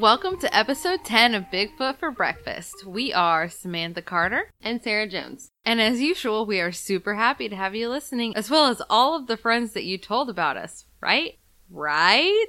[0.00, 2.86] Welcome to episode 10 of Bigfoot for Breakfast.
[2.86, 4.50] We are Samantha Carter.
[4.62, 5.50] and Sarah Jones.
[5.62, 9.14] And as usual, we are super happy to have you listening, as well as all
[9.14, 11.38] of the friends that you told about us, right?
[11.68, 12.46] Right?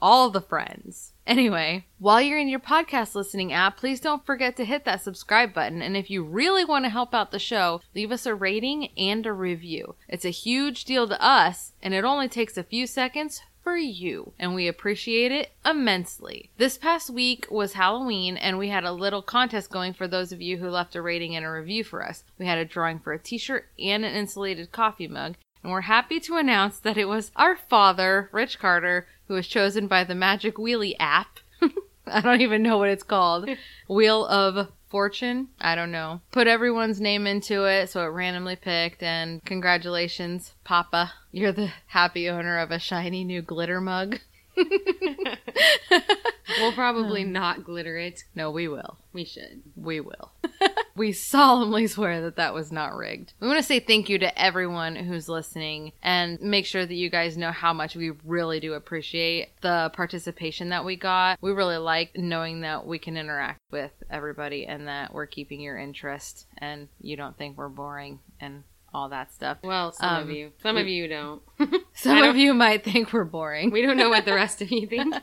[0.00, 1.12] All the friends.
[1.26, 5.52] Anyway, while you're in your podcast listening app, please don't forget to hit that subscribe
[5.52, 5.82] button.
[5.82, 9.26] And if you really want to help out the show, leave us a rating and
[9.26, 9.96] a review.
[10.08, 14.32] It's a huge deal to us, and it only takes a few seconds for you,
[14.38, 16.48] and we appreciate it immensely.
[16.56, 20.40] This past week was Halloween, and we had a little contest going for those of
[20.40, 22.24] you who left a rating and a review for us.
[22.38, 25.82] We had a drawing for a t shirt and an insulated coffee mug, and we're
[25.82, 30.14] happy to announce that it was our father, Rich Carter, who was chosen by the
[30.14, 31.38] Magic Wheelie app.
[32.06, 33.50] I don't even know what it's called.
[33.86, 35.48] Wheel of Fortune?
[35.60, 36.20] I don't know.
[36.32, 41.12] Put everyone's name into it, so it randomly picked, and congratulations, Papa.
[41.32, 44.18] You're the happy owner of a shiny new glitter mug.
[46.60, 48.24] We'll probably not glitter it.
[48.34, 48.98] No, we will.
[49.12, 49.62] We should.
[49.76, 50.32] We will.
[50.96, 53.32] we solemnly swear that that was not rigged.
[53.40, 57.10] We want to say thank you to everyone who's listening and make sure that you
[57.10, 61.38] guys know how much we really do appreciate the participation that we got.
[61.40, 65.78] We really like knowing that we can interact with everybody and that we're keeping your
[65.78, 68.62] interest and you don't think we're boring and
[68.94, 69.58] all that stuff.
[69.62, 70.52] Well, some of Um, you.
[70.62, 71.42] Some of you don't.
[71.94, 73.70] Some of don't- you might think we're boring.
[73.70, 75.14] we don't know what the rest of you think.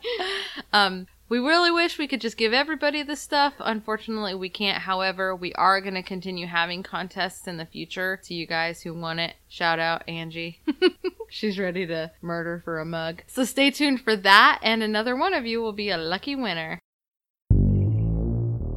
[0.72, 3.54] Um, we really wish we could just give everybody this stuff.
[3.60, 4.84] Unfortunately, we can't.
[4.84, 8.94] However, we are going to continue having contests in the future to you guys who
[8.94, 9.36] want it.
[9.48, 10.62] Shout out Angie.
[11.30, 13.24] She's ready to murder for a mug.
[13.28, 16.80] So stay tuned for that, and another one of you will be a lucky winner.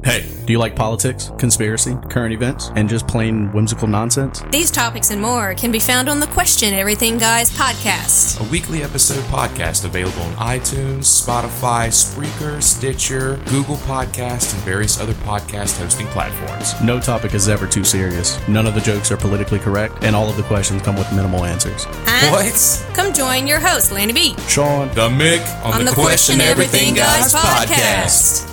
[0.01, 4.41] Hey, do you like politics, conspiracy, current events, and just plain whimsical nonsense?
[4.49, 8.39] These topics and more can be found on the Question Everything Guys podcast.
[8.39, 15.13] a weekly episode podcast available on iTunes, Spotify, Spreaker, Stitcher, Google Podcast, and various other
[15.15, 16.79] podcast hosting platforms.
[16.81, 18.39] No topic is ever too serious.
[18.47, 21.43] None of the jokes are politically correct, and all of the questions come with minimal
[21.43, 21.83] answers.
[21.89, 22.31] Huh?
[22.31, 22.95] What?
[22.95, 27.33] Come join your host, Lanny B, Sean, The Mick on, on the Question Everything Guys
[27.33, 28.45] podcast.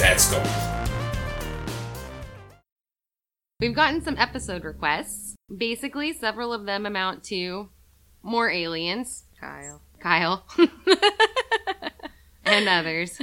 [0.00, 0.63] That's going.
[3.60, 5.36] We've gotten some episode requests.
[5.54, 7.68] Basically, several of them amount to
[8.22, 9.24] more aliens.
[9.40, 9.80] Kyle.
[10.00, 10.44] Kyle.
[12.44, 13.18] and others.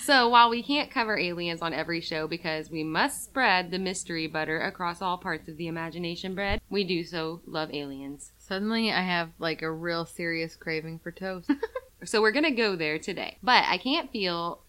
[0.00, 4.26] So while we can't cover aliens on every show because we must spread the mystery
[4.26, 8.32] butter across all parts of the imagination bread, we do so love aliens.
[8.38, 11.50] Suddenly, I have like a real serious craving for toast.
[12.04, 13.38] So we're gonna go there today.
[13.42, 14.60] But I can't feel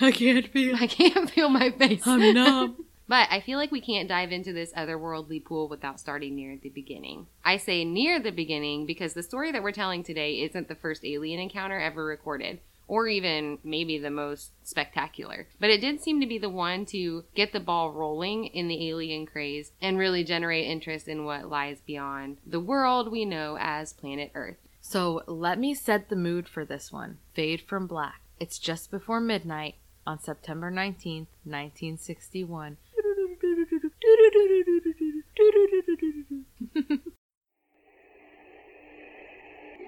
[0.00, 0.76] I can't feel.
[0.76, 2.06] I can't feel my face.
[2.06, 2.84] I'm numb.
[3.08, 6.68] But I feel like we can't dive into this otherworldly pool without starting near the
[6.68, 7.26] beginning.
[7.42, 11.04] I say near the beginning because the story that we're telling today isn't the first
[11.04, 15.46] alien encounter ever recorded, or even maybe the most spectacular.
[15.58, 18.88] But it did seem to be the one to get the ball rolling in the
[18.88, 23.94] alien craze and really generate interest in what lies beyond the world we know as
[23.94, 24.58] planet Earth.
[24.82, 27.18] So let me set the mood for this one.
[27.34, 28.20] Fade from black.
[28.38, 29.76] It's just before midnight
[30.06, 32.78] on September 19th, 1961.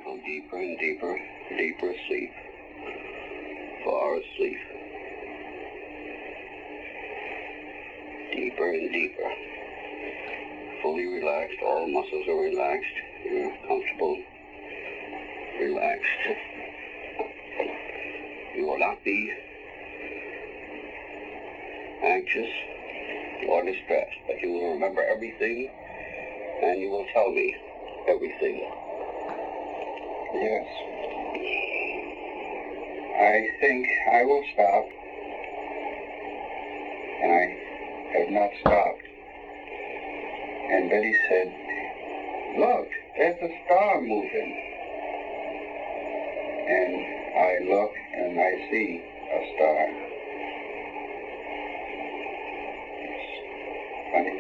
[0.04, 1.18] Go deeper and deeper,
[1.56, 2.30] deeper asleep,
[3.84, 4.58] far asleep,
[8.32, 9.30] deeper and deeper,
[10.82, 14.16] fully relaxed, all muscles are relaxed, you're comfortable,
[15.58, 16.06] relaxed.
[18.56, 19.32] You will not be
[22.02, 22.69] anxious
[23.50, 25.68] or distressed, but you will remember everything
[26.62, 27.54] and you will tell me
[28.08, 28.70] everything.
[30.34, 30.66] Yes.
[33.20, 34.84] I think I will stop.
[37.22, 39.02] And I have not stopped.
[40.72, 41.48] And Betty said,
[42.58, 44.56] Look, there's a star moving.
[46.68, 46.94] And
[47.36, 49.02] I look and I see
[49.32, 49.86] a star.
[53.04, 53.28] It's
[54.12, 54.36] funny.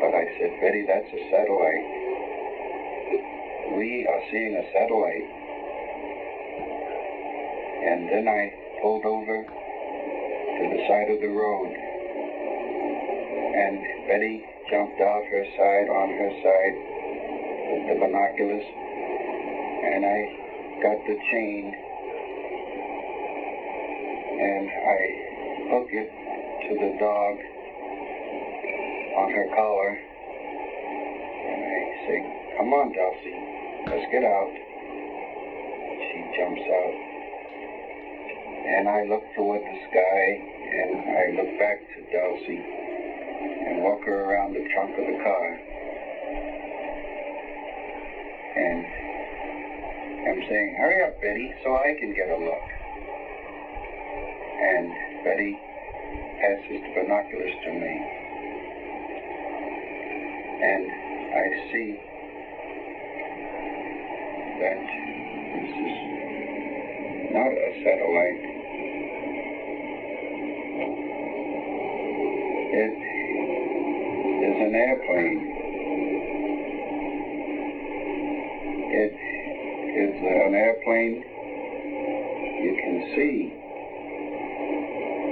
[0.00, 2.00] But I said, Betty, that's a satellite
[3.80, 5.24] we are seeing a satellite.
[7.86, 8.52] And then I
[8.82, 11.72] pulled over to the side of the road.
[13.56, 16.76] And Betty jumped out her side on her side
[17.72, 18.68] with the binoculars.
[19.86, 20.18] And I
[20.82, 21.74] got the chain
[24.40, 25.00] and I
[25.72, 26.10] hooked it
[26.68, 27.34] to the dog
[29.16, 30.09] on her collar,
[32.10, 32.18] say,
[32.56, 33.38] "Come on, Dulcie,
[33.86, 34.50] let's get out."
[36.10, 36.94] She jumps out,
[38.66, 40.22] and I look toward the sky,
[40.74, 45.58] and I look back to Dulcie and walk her around the trunk of the car.
[48.56, 48.86] And
[50.28, 52.66] I'm saying, hurry up, Betty, so I can get a look.
[54.60, 54.92] And
[55.24, 55.58] Betty
[56.40, 57.94] passes the binoculars to me.
[60.62, 60.99] And
[61.30, 61.94] I see
[64.60, 64.80] that
[65.54, 65.96] this is
[67.32, 68.42] not a satellite.
[72.72, 72.94] It
[74.42, 75.40] is an airplane.
[78.92, 79.14] It
[79.98, 81.22] is an airplane
[82.60, 83.52] you can see.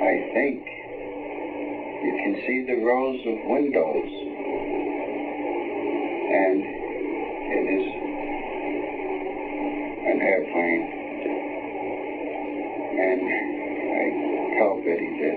[0.00, 0.62] I think
[2.04, 4.07] you can see the rows of windows.
[14.88, 15.36] Betty this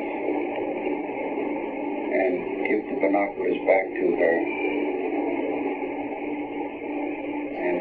[2.07, 2.33] and
[2.71, 4.35] give the binoculars back to her.
[7.59, 7.79] And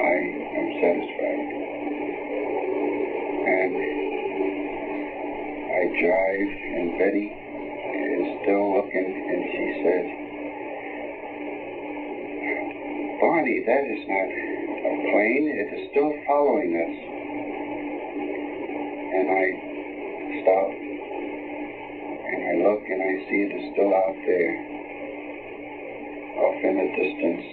[0.00, 0.16] I
[0.56, 1.52] am satisfied.
[3.52, 3.76] And
[5.76, 10.08] I drive, and Betty is still looking, and she says,
[13.20, 15.52] Barney, that is not a plane.
[15.52, 17.21] It is still following us.
[26.96, 27.44] Distance.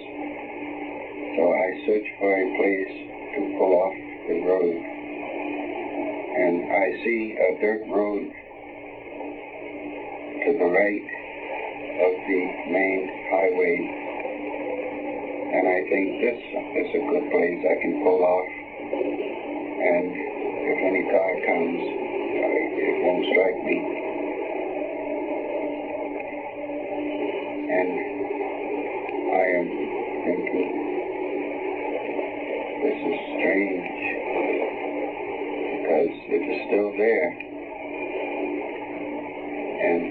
[1.36, 2.94] So I search for a place
[3.34, 3.96] to pull off
[4.28, 4.76] the road.
[6.30, 7.86] And I see a dirt
[36.70, 37.30] still there.
[39.82, 40.02] And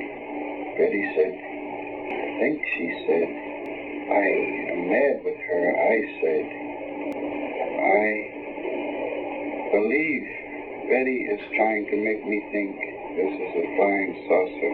[0.76, 3.28] Betty said, I think she said,
[4.12, 4.28] I
[4.76, 5.64] am mad with her.
[5.80, 6.46] I said,
[7.80, 8.30] I
[9.72, 10.24] believe
[10.90, 12.76] Betty is trying to make me think
[13.16, 14.74] this is a flying saucer.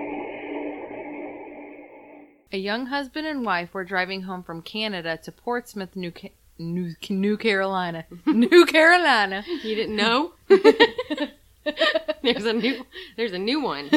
[2.52, 6.96] A young husband and wife were driving home from Canada to Portsmouth, New Ca- New,
[7.10, 8.06] New Carolina.
[8.26, 9.44] New Carolina.
[9.62, 10.34] You didn't know?
[12.24, 12.86] there's a new
[13.18, 13.90] there's a new one.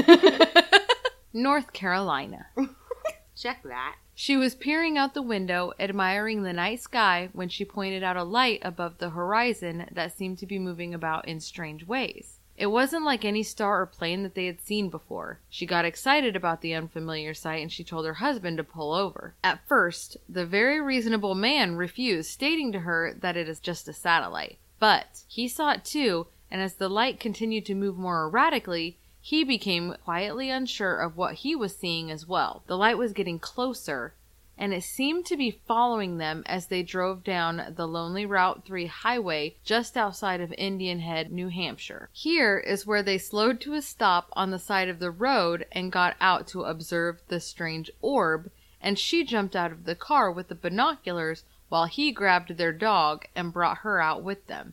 [1.32, 2.46] North Carolina.
[3.36, 3.96] Check that.
[4.14, 8.24] She was peering out the window, admiring the night sky, when she pointed out a
[8.24, 12.38] light above the horizon that seemed to be moving about in strange ways.
[12.56, 15.38] It wasn't like any star or plane that they had seen before.
[15.48, 19.36] She got excited about the unfamiliar sight and she told her husband to pull over.
[19.44, 23.92] At first, the very reasonable man refused, stating to her that it is just a
[23.92, 24.58] satellite.
[24.80, 29.44] But he saw it too, and as the light continued to move more erratically, he
[29.44, 32.62] became quietly unsure of what he was seeing as well.
[32.66, 34.14] The light was getting closer,
[34.56, 38.86] and it seemed to be following them as they drove down the lonely Route 3
[38.86, 42.08] highway just outside of Indian Head, New Hampshire.
[42.12, 45.92] Here is where they slowed to a stop on the side of the road and
[45.92, 48.50] got out to observe the strange orb,
[48.80, 53.26] and she jumped out of the car with the binoculars while he grabbed their dog
[53.36, 54.72] and brought her out with them.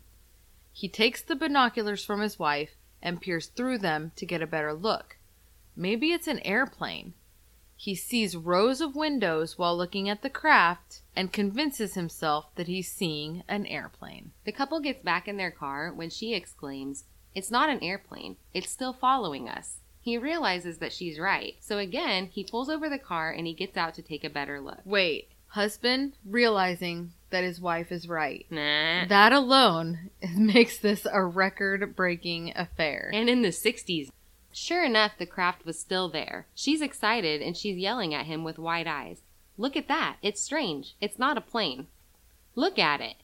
[0.77, 4.73] He takes the binoculars from his wife and peers through them to get a better
[4.73, 5.15] look.
[5.73, 7.13] Maybe it's an airplane.
[7.77, 12.91] He sees rows of windows while looking at the craft and convinces himself that he's
[12.91, 14.33] seeing an airplane.
[14.43, 18.35] The couple gets back in their car when she exclaims, It's not an airplane.
[18.53, 19.79] It's still following us.
[20.01, 21.55] He realizes that she's right.
[21.61, 24.59] So again, he pulls over the car and he gets out to take a better
[24.59, 24.81] look.
[24.83, 28.45] Wait, husband realizing that his wife is right.
[28.49, 29.05] Nah.
[29.07, 33.11] That alone makes this a record breaking affair.
[33.13, 34.09] And in the 60s.
[34.53, 36.47] Sure enough, the craft was still there.
[36.55, 39.17] She's excited and she's yelling at him with wide eyes.
[39.57, 40.15] Look at that.
[40.21, 40.95] It's strange.
[41.01, 41.87] It's not a plane.
[42.55, 43.15] Look at it.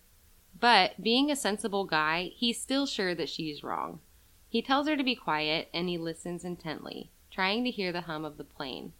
[0.60, 4.01] But, being a sensible guy, he's still sure that she's wrong.
[4.50, 8.25] He tells her to be quiet and he listens intently, trying to hear the hum
[8.25, 8.91] of the plane,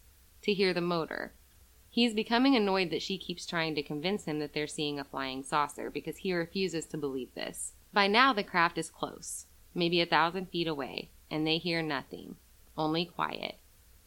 [0.44, 1.34] to hear the motor.
[1.94, 5.44] He's becoming annoyed that she keeps trying to convince him that they're seeing a flying
[5.44, 7.74] saucer because he refuses to believe this.
[7.92, 12.38] By now, the craft is close, maybe a thousand feet away, and they hear nothing,
[12.78, 13.56] only quiet.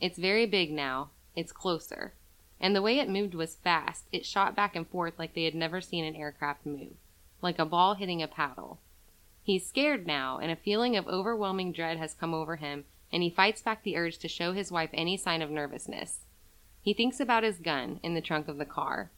[0.01, 2.15] It's very big now, it's closer.
[2.59, 4.07] And the way it moved was fast.
[4.11, 6.95] It shot back and forth like they had never seen an aircraft move,
[7.43, 8.81] like a ball hitting a paddle.
[9.43, 13.29] He's scared now, and a feeling of overwhelming dread has come over him, and he
[13.29, 16.21] fights back the urge to show his wife any sign of nervousness.
[16.85, 19.11] He thinks about his gun in the trunk of the car.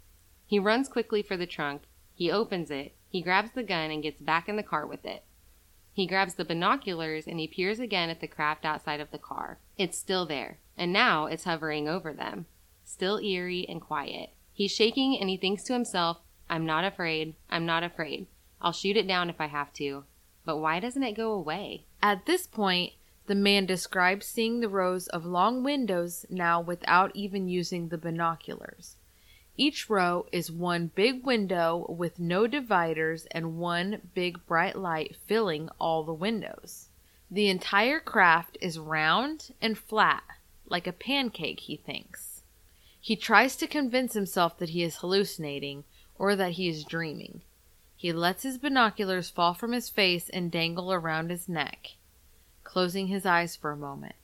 [0.46, 1.82] He runs quickly for the trunk,
[2.14, 5.24] he opens it, he grabs the gun and gets back in the car with it.
[5.92, 9.58] He grabs the binoculars and he peers again at the craft outside of the car.
[9.76, 12.46] It's still there, and now it's hovering over them,
[12.84, 14.30] still eerie and quiet.
[14.52, 16.18] He's shaking and he thinks to himself,
[16.48, 18.28] I'm not afraid, I'm not afraid.
[18.62, 20.04] I'll shoot it down if I have to.
[20.44, 21.86] But why doesn't it go away?
[22.00, 22.92] At this point,
[23.26, 28.96] the man describes seeing the rows of long windows now without even using the binoculars.
[29.56, 35.70] Each row is one big window with no dividers and one big bright light filling
[35.80, 36.88] all the windows.
[37.30, 40.22] The entire craft is round and flat,
[40.66, 42.42] like a pancake, he thinks.
[43.00, 45.84] He tries to convince himself that he is hallucinating
[46.18, 47.42] or that he is dreaming.
[47.96, 51.92] He lets his binoculars fall from his face and dangle around his neck,
[52.76, 54.14] closing his eyes for a moment.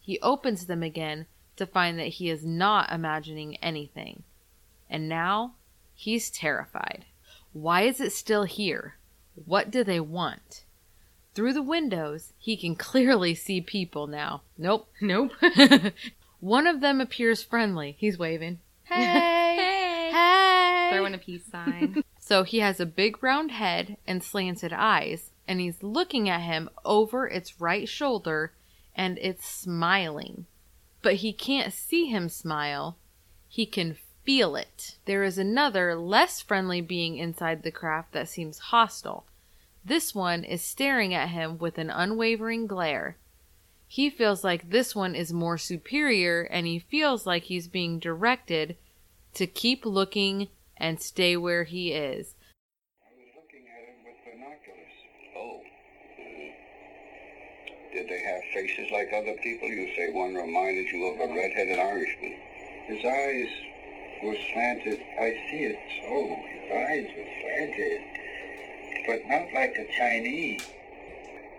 [0.00, 4.24] He opens them again to find that he is not imagining anything.
[4.90, 5.52] And now
[5.94, 7.04] he's terrified.
[7.52, 8.96] Why is it still here?
[9.36, 10.64] What do they want?
[11.34, 14.42] Through the windows, he can clearly see people now.
[14.56, 14.88] Nope.
[15.00, 15.30] Nope.
[16.40, 17.94] One of them appears friendly.
[18.00, 18.58] He's waving.
[18.86, 19.04] Hey!
[19.04, 20.10] Hey!
[20.12, 20.90] Hey!
[20.96, 22.02] Throwing a peace sign.
[22.18, 26.70] So he has a big round head and slanted eyes, and he's looking at him
[26.84, 28.52] over its right shoulder,
[28.94, 30.46] and it's smiling.
[31.02, 32.96] But he can't see him smile.
[33.48, 34.98] He can feel it.
[35.06, 39.24] There is another, less friendly being inside the craft that seems hostile.
[39.84, 43.16] This one is staring at him with an unwavering glare.
[43.86, 48.76] He feels like this one is more superior, and he feels like he's being directed
[49.32, 52.34] to keep looking and stay where he is.
[53.00, 54.92] I was looking at him with binoculars.
[55.34, 55.62] Oh.
[56.20, 56.52] Mhm.
[57.98, 59.68] Did they have faces like other people?
[59.68, 62.36] You say one reminded you of a red-headed Irishman.
[62.86, 63.48] His eyes
[64.22, 65.00] were slanted.
[65.20, 66.38] I see it so.
[66.46, 68.02] His eyes were slanted.
[69.06, 70.62] But not like a Chinese.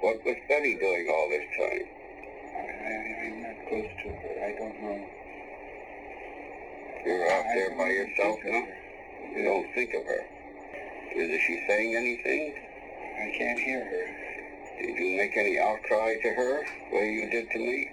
[0.02, 1.88] What was Betty doing all this time?
[2.40, 4.46] I, I, I'm not close to her.
[4.46, 5.08] I don't know.
[7.06, 8.68] You're out Uh, there by yourself now?
[9.36, 10.26] You don't think of her.
[11.16, 12.54] Is she saying anything?
[13.04, 14.29] I can't hear her.
[14.80, 17.90] Did you make any outcry to her, the way you did to me?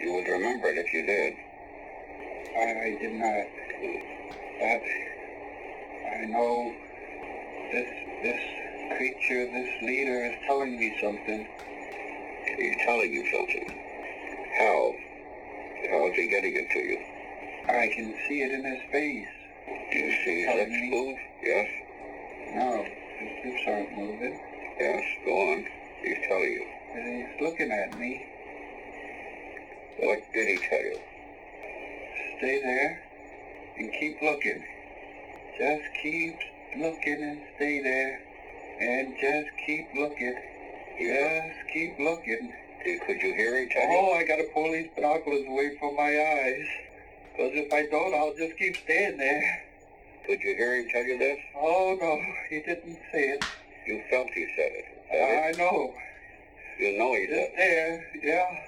[0.00, 1.34] You would remember it if you did.
[2.56, 3.44] I, I did not.
[4.60, 4.82] But
[6.16, 6.72] I know
[7.70, 7.88] this,
[8.22, 8.40] this
[8.96, 11.46] creature, this leader is telling me something.
[12.56, 13.68] He's telling you something.
[14.58, 14.94] How?
[15.90, 16.98] How is he getting it to you?
[17.68, 19.33] I can see it in his face.
[19.94, 21.16] Do you see his lips move?
[21.40, 21.68] Yes.
[22.56, 24.40] No, his lips aren't moving.
[24.80, 25.66] Yes, go on.
[26.02, 26.66] He's telling you.
[26.94, 28.26] And he's looking at me.
[30.00, 30.98] What did he tell you?
[32.38, 33.04] Stay there
[33.78, 34.64] and keep looking.
[35.60, 36.40] Just keep
[36.76, 38.20] looking and stay there.
[38.80, 40.34] And just keep looking.
[40.98, 42.52] Just keep looking.
[43.06, 46.66] Could you hear him tell Oh, I gotta pull these binoculars away from my eyes.
[47.30, 49.63] Because if I don't, I'll just keep staying there.
[50.26, 51.38] Could you hear him tell you this?
[51.54, 53.44] Oh, no, he didn't say it.
[53.86, 54.86] You felt he said it.
[55.12, 55.94] I know.
[56.78, 58.64] You know he Just there, yeah.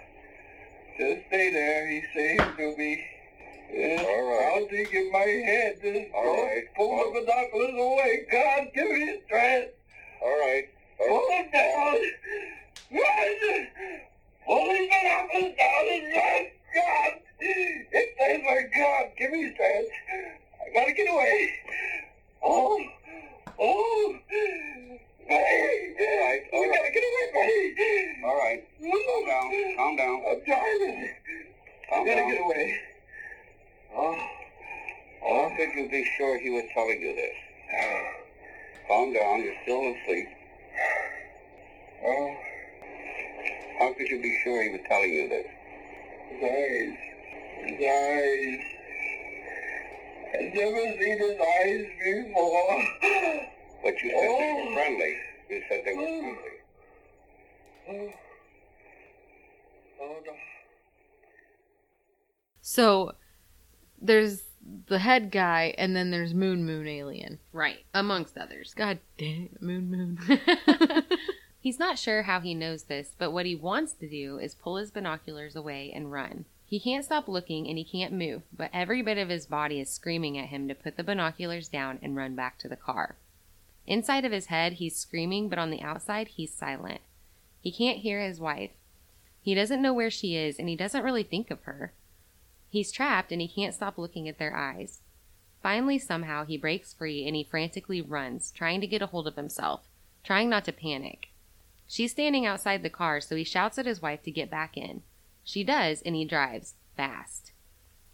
[0.98, 3.04] Just stay there, he's saying to me.
[3.72, 4.52] Yes, All right.
[4.54, 5.78] I'll dig in my head.
[5.82, 6.64] Just All right.
[6.76, 8.26] pull the binoculars away.
[8.30, 9.72] God, give me strength.
[10.22, 10.68] All right.
[10.98, 11.96] Pull it down.
[12.92, 13.66] Run!
[14.46, 16.46] Pull the binoculars down and run.
[16.74, 17.12] God!
[17.40, 19.90] It says my God, give me strength.
[20.66, 21.50] I gotta get away.
[22.42, 22.80] Oh!
[23.58, 24.16] Oh!
[25.26, 25.94] Hey!
[25.98, 27.58] All right, all we gotta get away, buddy.
[28.24, 28.64] All right.
[28.80, 29.76] Calm down.
[29.76, 30.22] Calm down.
[30.28, 31.10] I'm driving.
[31.92, 32.80] I gotta get away.
[33.96, 34.16] Oh.
[35.22, 37.34] How could you be sure he was telling you this?
[38.88, 39.42] Calm down.
[39.42, 40.28] You're still asleep.
[42.04, 42.36] Oh.
[43.78, 45.46] How could you be sure he was telling you this?
[46.30, 46.98] His eyes.
[47.66, 48.75] His eyes.
[50.34, 52.84] I've never seen his eyes before.
[53.82, 54.74] But you said they were hmm.
[54.74, 55.16] friendly.
[55.50, 56.56] You said they were friendly.
[57.88, 58.10] Oh.
[60.02, 60.32] Oh, no.
[62.60, 63.12] So
[64.00, 64.42] there's
[64.88, 67.38] the head guy, and then there's Moon Moon Alien.
[67.52, 67.84] Right.
[67.94, 68.74] Amongst others.
[68.74, 70.18] God damn it, Moon Moon.
[71.60, 74.76] He's not sure how he knows this, but what he wants to do is pull
[74.76, 76.44] his binoculars away and run.
[76.68, 79.88] He can't stop looking and he can't move, but every bit of his body is
[79.88, 83.14] screaming at him to put the binoculars down and run back to the car.
[83.86, 87.00] Inside of his head, he's screaming, but on the outside, he's silent.
[87.60, 88.72] He can't hear his wife.
[89.40, 91.92] He doesn't know where she is, and he doesn't really think of her.
[92.68, 95.00] He's trapped and he can't stop looking at their eyes.
[95.62, 99.36] Finally, somehow, he breaks free and he frantically runs, trying to get a hold of
[99.36, 99.82] himself,
[100.24, 101.28] trying not to panic.
[101.86, 105.02] She's standing outside the car, so he shouts at his wife to get back in.
[105.46, 107.52] She does, and he drives fast.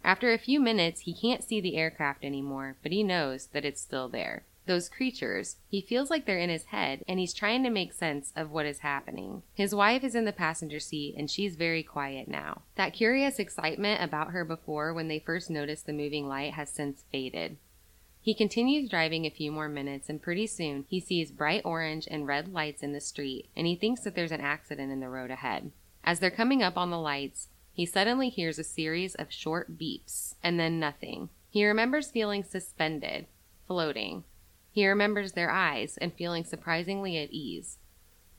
[0.03, 3.81] After a few minutes, he can't see the aircraft anymore, but he knows that it's
[3.81, 4.43] still there.
[4.67, 8.31] Those creatures, he feels like they're in his head, and he's trying to make sense
[8.35, 9.41] of what is happening.
[9.55, 12.61] His wife is in the passenger seat, and she's very quiet now.
[12.75, 17.03] That curious excitement about her before when they first noticed the moving light has since
[17.11, 17.57] faded.
[18.21, 22.27] He continues driving a few more minutes, and pretty soon he sees bright orange and
[22.27, 25.31] red lights in the street, and he thinks that there's an accident in the road
[25.31, 25.71] ahead.
[26.03, 30.35] As they're coming up on the lights, he suddenly hears a series of short beeps,
[30.43, 31.29] and then nothing.
[31.49, 33.27] He remembers feeling suspended,
[33.67, 34.23] floating.
[34.71, 37.77] He remembers their eyes and feeling surprisingly at ease.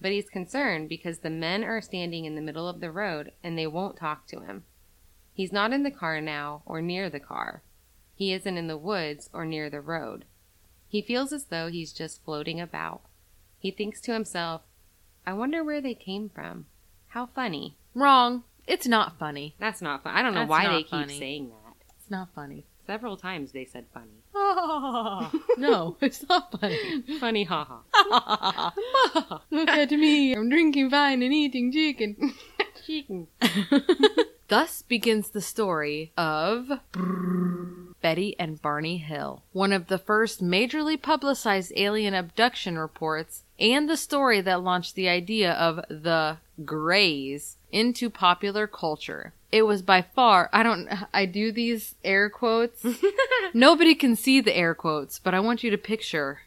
[0.01, 3.57] But he's concerned because the men are standing in the middle of the road and
[3.57, 4.65] they won't talk to him.
[5.33, 7.63] He's not in the car now or near the car.
[8.15, 10.25] He isn't in the woods or near the road.
[10.87, 13.03] He feels as though he's just floating about.
[13.59, 14.63] He thinks to himself,
[15.27, 16.67] I wonder where they came from.
[17.15, 17.77] How funny.
[17.95, 18.43] Wrong.
[18.67, 19.55] It's not funny.
[19.61, 20.17] That's not fun.
[20.17, 21.17] I don't know That's why not they keep funny.
[21.17, 21.75] saying that.
[21.97, 22.65] It's not funny.
[22.89, 24.25] Several times they said funny.
[24.35, 27.05] Oh no, it's not funny.
[27.21, 27.83] Funny, haha.
[29.53, 30.33] Look at me.
[30.35, 32.35] I'm drinking wine and eating chicken.
[32.85, 33.29] Chicken.
[34.49, 36.69] Thus begins the story of
[38.05, 43.97] Betty and Barney Hill, one of the first majorly publicized alien abduction reports, and the
[43.97, 46.37] story that launched the idea of the
[46.67, 49.33] Greys into popular culture.
[49.51, 52.85] It was by far, I don't, I do these air quotes.
[53.55, 56.43] Nobody can see the air quotes, but I want you to picture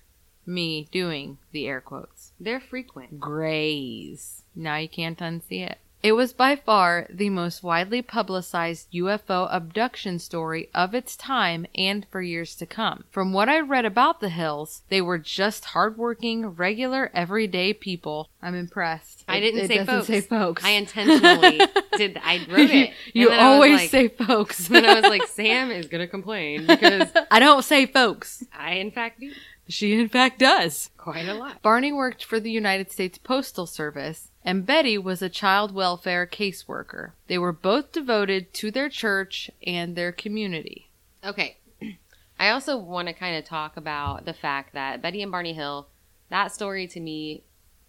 [0.46, 2.34] me doing the air quotes.
[2.40, 3.20] They're frequent.
[3.20, 4.44] Grays.
[4.56, 5.80] Now you can't unsee it.
[6.04, 12.06] It was by far the most widely publicized UFO abduction story of its time and
[12.12, 13.04] for years to come.
[13.10, 18.30] From what I read about the Hills, they were just hardworking, regular, everyday people.
[18.44, 19.24] I'm impressed.
[19.28, 20.08] I It- didn't it say doesn't folks.
[20.08, 20.64] say folks.
[20.64, 21.62] I intentionally
[21.98, 22.20] did.
[22.24, 22.94] I wrote it.
[23.14, 24.68] you and then I was always like- say folks.
[24.78, 28.44] Then I was like, Sam is gonna complain because I don't say folks.
[28.58, 29.32] I, in fact, do
[29.68, 30.90] She in fact does.
[30.98, 31.62] quite a lot.
[31.62, 37.12] Barney worked for the United States Postal Service, and Betty was a child welfare caseworker.
[37.28, 40.90] They were both devoted to their church and their community.
[41.24, 41.58] Okay.
[42.40, 45.88] I also want to kind of talk about the fact that Betty and Barney Hill,
[46.30, 47.44] that story to me,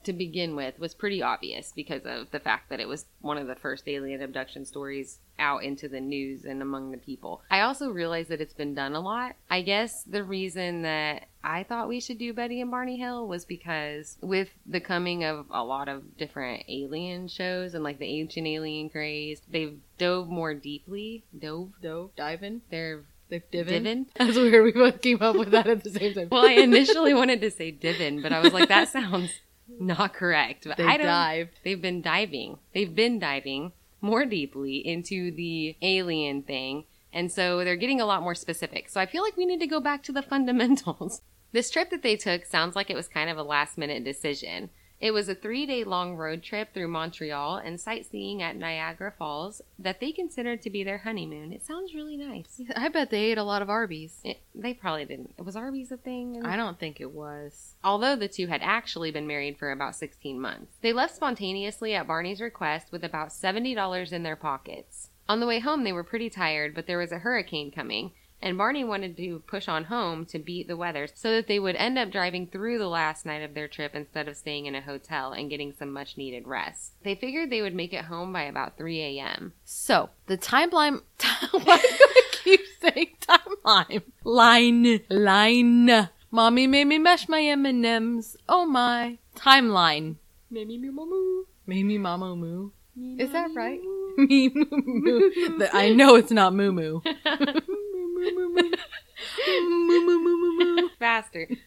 [0.08, 3.46] to begin with, was pretty obvious because of the fact that it was one of
[3.46, 7.42] the first alien abduction stories out into the news and among the people.
[7.50, 9.36] I also realized that it's been done a lot.
[9.50, 13.44] I guess the reason that I thought we should do Betty and Barney Hill was
[13.44, 18.46] because with the coming of a lot of different alien shows and like the ancient
[18.46, 21.24] alien craze, they've dove more deeply.
[21.38, 21.72] Dove?
[21.82, 24.06] Dove, diving, They're they've Divin?
[24.18, 24.64] That's weird.
[24.64, 26.28] We both came up with that at the same time.
[26.30, 30.64] Well, I initially wanted to say divin, but I was like, that sounds not correct.
[30.66, 31.60] But they I dived.
[31.64, 32.58] They've been diving.
[32.74, 38.22] They've been diving more deeply into the alien thing, and so they're getting a lot
[38.22, 38.88] more specific.
[38.88, 41.22] So I feel like we need to go back to the fundamentals.
[41.52, 44.70] This trip that they took sounds like it was kind of a last minute decision.
[45.00, 49.62] It was a three day long road trip through Montreal and sightseeing at Niagara Falls
[49.78, 51.52] that they considered to be their honeymoon.
[51.52, 52.60] It sounds really nice.
[52.74, 54.20] I bet they ate a lot of Arby's.
[54.24, 55.34] It, they probably didn't.
[55.38, 56.44] Was Arby's a thing?
[56.44, 57.74] I don't think it was.
[57.84, 60.72] although the two had actually been married for about 16 months.
[60.82, 65.10] They left spontaneously at Barney's request with about $70 in their pockets.
[65.28, 68.56] On the way home, they were pretty tired, but there was a hurricane coming, and
[68.56, 71.98] Barney wanted to push on home to beat the weather so that they would end
[71.98, 75.32] up driving through the last night of their trip instead of staying in a hotel
[75.32, 76.92] and getting some much needed rest.
[77.02, 79.54] They figured they would make it home by about 3 a.m.
[79.64, 81.02] So the timeline.
[81.50, 84.02] Why do I keep saying timeline?
[84.22, 86.08] Line, line.
[86.30, 88.36] Mommy made me mash my M and M's.
[88.48, 90.16] Oh my timeline.
[90.50, 92.70] Mimi mama Mimi mama moo.
[93.18, 93.80] Is that right?
[94.16, 95.30] Me moo moo.
[95.72, 97.00] I know it's not moo moo.
[100.98, 101.48] Faster.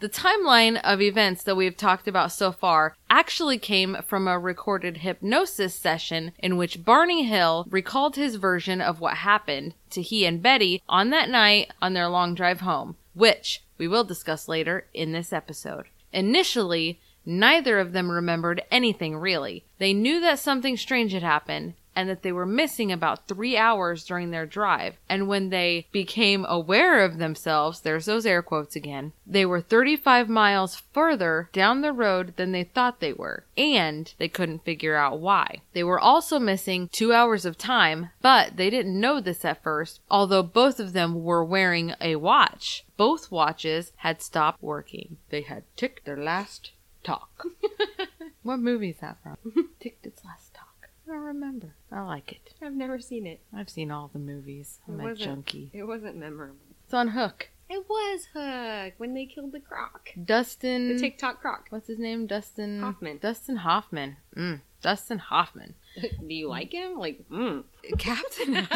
[0.00, 4.98] The timeline of events that we've talked about so far actually came from a recorded
[4.98, 10.40] hypnosis session in which Barney Hill recalled his version of what happened to he and
[10.40, 15.10] Betty on that night on their long drive home, which we will discuss later in
[15.10, 15.86] this episode.
[16.12, 19.64] Initially, neither of them remembered anything really.
[19.78, 24.04] They knew that something strange had happened and that they were missing about three hours
[24.04, 24.94] during their drive.
[25.08, 30.28] And when they became aware of themselves, there's those air quotes again, they were 35
[30.28, 33.46] miles further down the road than they thought they were.
[33.56, 35.62] And they couldn't figure out why.
[35.72, 39.98] They were also missing two hours of time, but they didn't know this at first,
[40.08, 42.84] although both of them were wearing a watch.
[42.96, 45.16] Both watches had stopped working.
[45.30, 46.70] They had ticked their last
[47.02, 47.44] talk.
[48.44, 49.36] what movie is that from?
[49.80, 50.90] ticked its last talk.
[51.08, 51.74] I don't remember.
[51.90, 52.54] I like it.
[52.62, 53.40] I've never seen it.
[53.54, 54.78] I've seen all the movies.
[54.86, 55.70] I'm It a junkie.
[55.72, 56.56] It wasn't memorable.
[56.84, 57.50] It's on Hook.
[57.70, 60.10] It was Hook when they killed the croc.
[60.22, 60.88] Dustin.
[60.88, 61.66] The TikTok croc.
[61.70, 62.26] what's his name?
[62.26, 63.18] Dustin Hoffman.
[63.18, 64.16] Dustin Hoffman.
[64.36, 65.74] Mm, Dustin Hoffman.
[66.26, 66.98] Do you like him?
[66.98, 67.64] Like, mm.
[67.98, 68.68] Captain.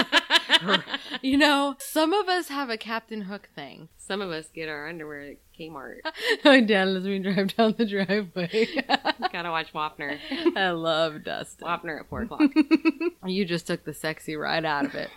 [1.22, 3.88] you know, some of us have a Captain Hook thing.
[3.98, 6.00] Some of us get our underwear at Kmart.
[6.44, 8.68] My dad lets me drive down the driveway.
[9.32, 10.18] Gotta watch Wapner.
[10.56, 11.66] I love Dustin.
[11.66, 12.50] Wapner at 4 o'clock.
[13.26, 15.10] You just took the sexy right out of it.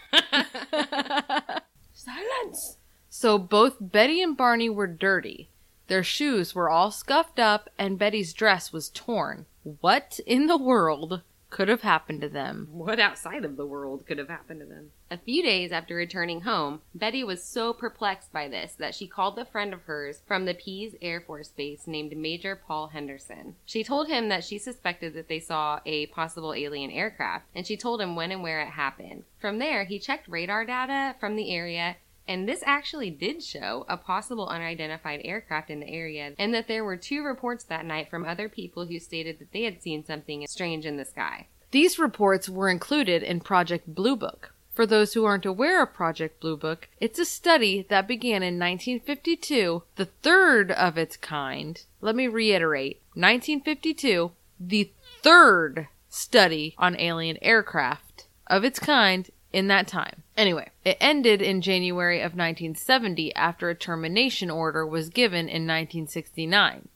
[1.93, 2.77] Silence!
[3.09, 5.49] So both Betty and Barney were dirty.
[5.87, 9.45] Their shoes were all scuffed up, and Betty's dress was torn.
[9.63, 11.21] What in the world
[11.55, 12.67] could have happened to them?
[12.69, 14.91] What outside of the world could have happened to them?
[15.09, 19.39] A few days after returning home, Betty was so perplexed by this that she called
[19.39, 23.55] a friend of hers from the Pease Air Force Base named Major Paul Henderson.
[23.65, 27.77] She told him that she suspected that they saw a possible alien aircraft, and she
[27.77, 29.23] told him when and where it happened.
[29.39, 31.95] From there, he checked radar data from the area
[32.27, 36.83] and this actually did show a possible unidentified aircraft in the area, and that there
[36.83, 40.45] were two reports that night from other people who stated that they had seen something
[40.47, 41.47] strange in the sky.
[41.71, 44.53] These reports were included in Project Blue Book.
[44.73, 48.59] For those who aren't aware of Project Blue Book, it's a study that began in
[48.59, 51.81] 1952, the third of its kind.
[52.01, 59.87] Let me reiterate 1952, the third study on alien aircraft of its kind in that
[59.87, 60.23] time.
[60.37, 66.89] Anyway, it ended in January of 1970 after a termination order was given in 1969.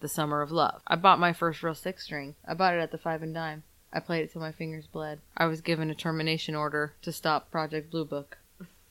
[0.00, 0.80] The Summer of Love.
[0.86, 2.34] I bought my first real six string.
[2.46, 3.64] I bought it at the Five and Dime.
[3.92, 5.20] I played it till my fingers bled.
[5.36, 8.38] I was given a termination order to stop Project Blue Book.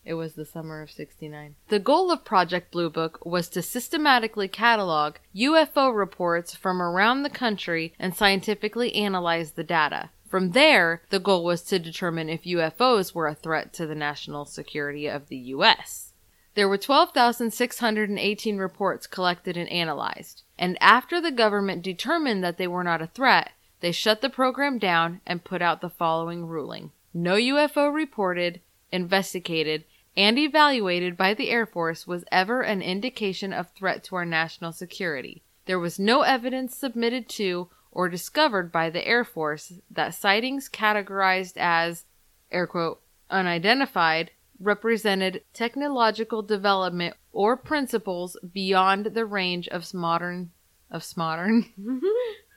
[0.03, 1.56] It was the summer of 69.
[1.67, 7.30] The goal of Project Blue Book was to systematically catalog UFO reports from around the
[7.30, 10.12] country and scientifically analyze the data.
[10.28, 14.46] From there, the goal was to determine if UFOs were a threat to the national
[14.46, 16.13] security of the U.S.
[16.54, 22.84] There were 12,618 reports collected and analyzed, and after the government determined that they were
[22.84, 26.92] not a threat, they shut the program down and put out the following ruling.
[27.13, 28.60] No UFO reported,
[28.92, 29.86] investigated,
[30.18, 34.74] and evaluated by the Air Force was ever an indication of threat to our national
[34.74, 35.44] security.
[35.68, 41.54] There was no evidence submitted to or discovered by the Air Force that sightings categorized
[41.58, 42.06] as,
[42.52, 44.30] air quote, unidentified
[44.60, 50.52] represented technological development or principles beyond the range of modern
[50.92, 51.66] of modern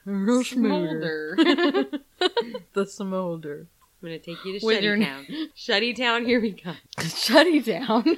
[0.05, 1.37] real Smolder.
[1.41, 1.91] I'm
[4.09, 5.27] gonna take you to With your- Shutty Town.
[5.57, 6.77] Shutty Town, here we come.
[6.99, 8.17] shutty down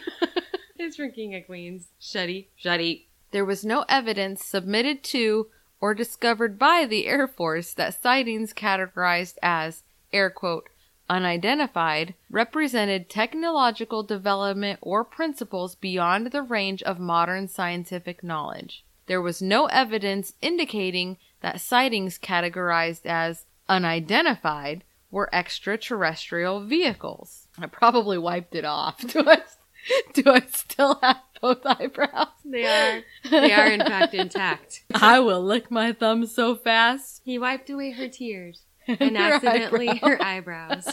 [0.77, 1.87] It's for King of Queens.
[2.01, 2.47] Shutty.
[2.63, 3.05] Shutty.
[3.31, 5.47] there was no evidence submitted to
[5.83, 10.69] or discovered by the Air Force that sightings categorized as air quote
[11.11, 18.85] unidentified represented technological development or principles beyond the range of modern scientific knowledge.
[19.07, 27.49] There was no evidence indicating that sightings categorized as unidentified were extraterrestrial vehicles.
[27.59, 29.05] I probably wiped it off.
[29.17, 29.43] I,
[30.15, 32.29] do I still have both eyebrows?
[32.45, 33.03] They are.
[33.31, 34.85] They are in fact intact.
[34.95, 37.23] I will lick my thumb so fast.
[37.25, 40.09] He wiped away her tears and Her accidentally eyebrow.
[40.09, 40.89] her eyebrows.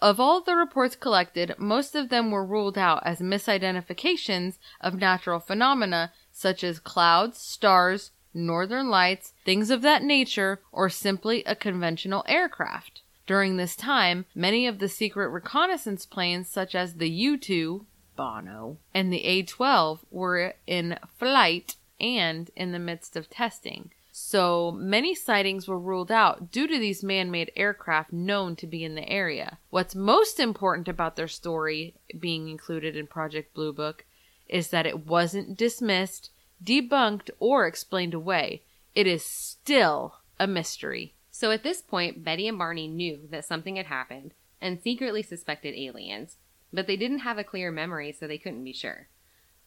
[0.00, 5.38] Of all the reports collected, most of them were ruled out as misidentifications of natural
[5.40, 12.24] phenomena such as clouds, stars, northern lights, things of that nature, or simply a conventional
[12.26, 13.02] aircraft.
[13.26, 18.78] During this time, many of the secret reconnaissance planes, such as the U 2, Bono,
[18.94, 23.90] and the A 12, were in flight and in the midst of testing.
[24.10, 28.84] So many sightings were ruled out due to these man made aircraft known to be
[28.84, 29.58] in the area.
[29.70, 34.04] What's most important about their story being included in Project Blue Book
[34.46, 36.30] is that it wasn't dismissed,
[36.62, 38.62] debunked, or explained away.
[38.94, 41.14] It is still a mystery.
[41.30, 45.74] So at this point, Betty and Barney knew that something had happened and secretly suspected
[45.74, 46.36] aliens,
[46.72, 49.08] but they didn't have a clear memory, so they couldn't be sure.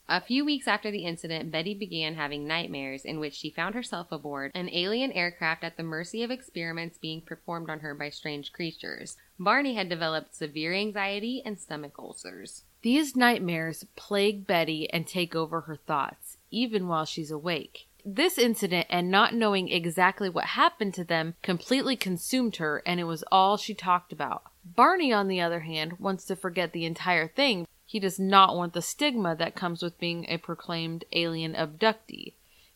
[0.08, 4.12] A few weeks after the incident, Betty began having nightmares in which she found herself
[4.12, 8.54] aboard an alien aircraft at the mercy of experiments being performed on her by strange
[8.54, 9.18] creatures.
[9.40, 12.66] Barney had developed severe anxiety and stomach ulcers.
[12.84, 17.88] These nightmares plague Betty and take over her thoughts, even while she's awake.
[18.08, 23.06] This incident and not knowing exactly what happened to them completely consumed her, and it
[23.06, 24.44] was all she talked about.
[24.64, 27.68] Barney, on the other hand, wants to forget the entire thing.
[27.84, 32.34] He does not want the stigma that comes with being a proclaimed alien abductee.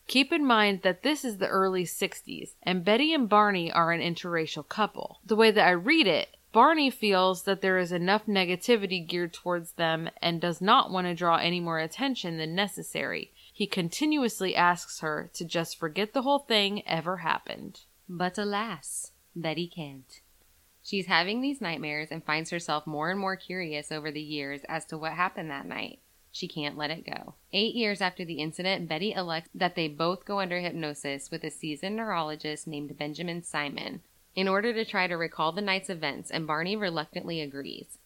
[0.07, 4.01] Keep in mind that this is the early 60s, and Betty and Barney are an
[4.01, 5.19] interracial couple.
[5.23, 9.73] The way that I read it, Barney feels that there is enough negativity geared towards
[9.73, 13.31] them and does not want to draw any more attention than necessary.
[13.59, 17.81] He continuously asks her to just forget the whole thing ever happened.
[18.07, 20.21] But alas, Betty can't.
[20.81, 24.85] She's having these nightmares and finds herself more and more curious over the years as
[24.85, 25.99] to what happened that night.
[26.31, 27.33] She can't let it go.
[27.51, 31.51] Eight years after the incident, Betty elects that they both go under hypnosis with a
[31.51, 34.03] seasoned neurologist named Benjamin Simon
[34.37, 37.97] in order to try to recall the night's events, and Barney reluctantly agrees.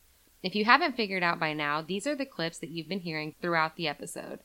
[0.41, 3.35] If you haven't figured out by now, these are the clips that you've been hearing
[3.39, 4.39] throughout the episode.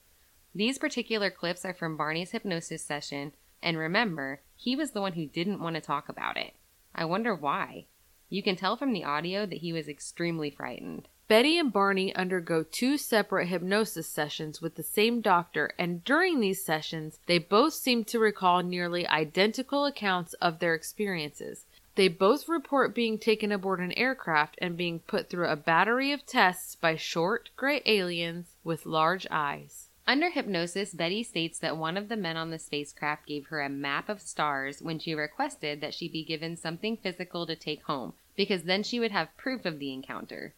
[0.54, 3.32] These particular clips are from Barney's hypnosis session,
[3.62, 6.54] and remember, he was the one who didn't want to talk about it.
[6.94, 7.86] I wonder why.
[8.28, 11.08] You can tell from the audio that he was extremely frightened.
[11.28, 16.64] Betty and Barney undergo two separate hypnosis sessions with the same doctor, and during these
[16.64, 21.66] sessions, they both seem to recall nearly identical accounts of their experiences.
[21.96, 26.24] They both report being taken aboard an aircraft and being put through a battery of
[26.24, 29.87] tests by short, gray aliens with large eyes.
[30.08, 33.68] Under hypnosis, Betty states that one of the men on the spacecraft gave her a
[33.68, 38.14] map of stars when she requested that she be given something physical to take home,
[38.34, 40.54] because then she would have proof of the encounter.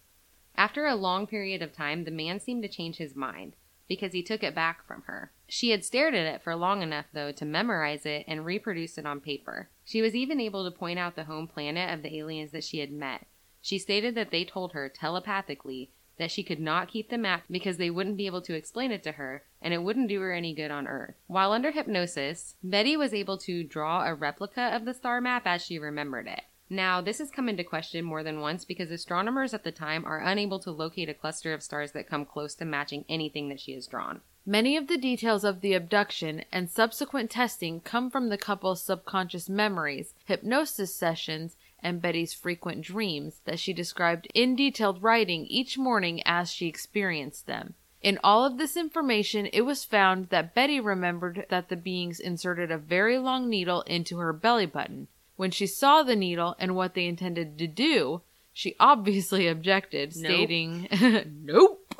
[0.54, 3.56] After a long period of time, the man seemed to change his mind
[3.88, 5.32] because he took it back from her.
[5.48, 9.06] She had stared at it for long enough, though, to memorize it and reproduce it
[9.06, 9.68] on paper.
[9.84, 12.78] She was even able to point out the home planet of the aliens that she
[12.78, 13.26] had met.
[13.60, 17.78] She stated that they told her telepathically that she could not keep the map because
[17.78, 20.54] they wouldn't be able to explain it to her and it wouldn't do her any
[20.54, 21.14] good on Earth.
[21.26, 25.64] While under hypnosis, Betty was able to draw a replica of the star map as
[25.64, 26.42] she remembered it.
[26.72, 30.20] Now, this has come into question more than once because astronomers at the time are
[30.20, 33.72] unable to locate a cluster of stars that come close to matching anything that she
[33.72, 34.20] has drawn.
[34.46, 39.48] Many of the details of the abduction and subsequent testing come from the couple's subconscious
[39.48, 46.22] memories, hypnosis sessions, and Betty's frequent dreams that she described in detailed writing each morning
[46.24, 47.74] as she experienced them.
[48.02, 52.70] In all of this information, it was found that Betty remembered that the beings inserted
[52.70, 55.08] a very long needle into her belly button.
[55.36, 60.24] When she saw the needle and what they intended to do, she obviously objected, Nope.
[60.24, 60.88] stating,
[61.44, 61.94] Nope.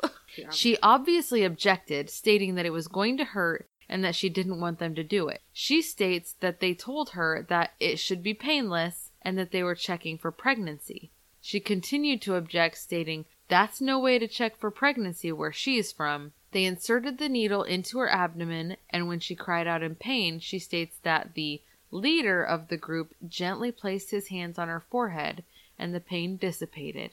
[0.49, 4.79] She obviously objected, stating that it was going to hurt and that she didn't want
[4.79, 5.41] them to do it.
[5.51, 9.75] She states that they told her that it should be painless and that they were
[9.75, 11.11] checking for pregnancy.
[11.41, 16.33] She continued to object, stating, That's no way to check for pregnancy where she's from.
[16.51, 20.59] They inserted the needle into her abdomen, and when she cried out in pain, she
[20.59, 25.43] states that the leader of the group gently placed his hands on her forehead
[25.77, 27.11] and the pain dissipated.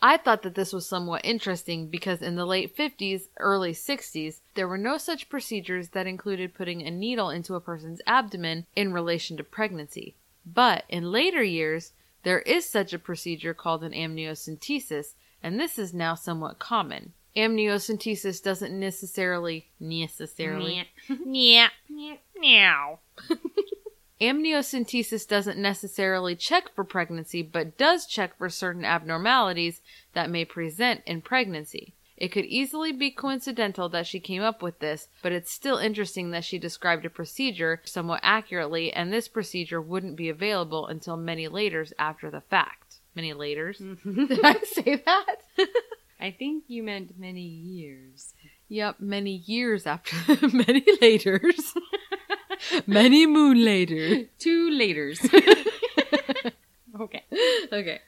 [0.00, 4.68] I thought that this was somewhat interesting because in the late 50s, early 60s, there
[4.68, 9.36] were no such procedures that included putting a needle into a person's abdomen in relation
[9.36, 10.14] to pregnancy.
[10.54, 15.94] But in later years, there is such a procedure called an amniocentesis, and this is
[15.94, 17.12] now somewhat common.
[17.36, 20.88] Amniocentesis doesn't necessarily necessarily
[21.88, 22.16] Yeah.
[22.38, 22.98] Meow.
[24.20, 29.80] Amniocentesis doesn't necessarily check for pregnancy, but does check for certain abnormalities
[30.14, 31.94] that may present in pregnancy.
[32.18, 36.32] It could easily be coincidental that she came up with this, but it's still interesting
[36.32, 41.48] that she described a procedure somewhat accurately, and this procedure wouldn't be available until many
[41.48, 42.96] laters after the fact.
[43.14, 43.80] Many laters?
[43.80, 44.26] Mm-hmm.
[44.34, 45.36] Did I say that?
[46.20, 48.34] I think you meant many years.
[48.68, 50.16] yep, many years after.
[50.52, 51.72] many laters.
[52.84, 54.24] many moon later.
[54.40, 55.22] Two laters.
[57.00, 57.22] okay.
[57.72, 58.00] Okay.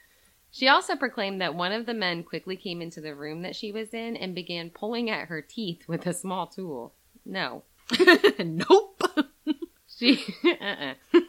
[0.50, 3.70] She also proclaimed that one of the men quickly came into the room that she
[3.70, 6.94] was in and began pulling at her teeth with a small tool.
[7.24, 7.62] No.
[8.38, 9.02] nope.
[10.00, 10.94] She uh-uh.